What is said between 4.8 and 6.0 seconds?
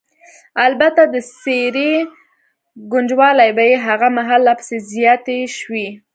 زیاتې شوې.